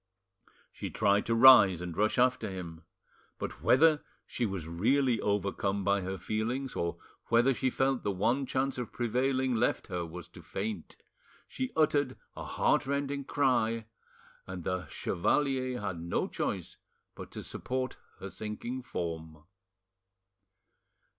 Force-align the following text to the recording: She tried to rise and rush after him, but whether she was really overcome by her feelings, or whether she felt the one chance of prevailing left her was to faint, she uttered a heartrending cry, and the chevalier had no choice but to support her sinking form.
She 0.71 0.89
tried 0.89 1.27
to 1.27 1.35
rise 1.35 1.79
and 1.79 1.95
rush 1.95 2.17
after 2.17 2.49
him, 2.49 2.81
but 3.37 3.61
whether 3.61 4.03
she 4.25 4.47
was 4.47 4.67
really 4.67 5.21
overcome 5.21 5.83
by 5.83 6.01
her 6.01 6.17
feelings, 6.17 6.75
or 6.75 6.97
whether 7.25 7.53
she 7.53 7.69
felt 7.69 8.01
the 8.01 8.09
one 8.09 8.47
chance 8.47 8.79
of 8.79 8.91
prevailing 8.91 9.53
left 9.53 9.89
her 9.89 10.03
was 10.03 10.27
to 10.29 10.41
faint, 10.41 10.97
she 11.47 11.71
uttered 11.75 12.17
a 12.35 12.43
heartrending 12.43 13.25
cry, 13.25 13.85
and 14.47 14.63
the 14.63 14.87
chevalier 14.87 15.79
had 15.79 15.99
no 16.01 16.27
choice 16.27 16.77
but 17.13 17.29
to 17.33 17.43
support 17.43 17.97
her 18.19 18.31
sinking 18.31 18.81
form. 18.81 19.43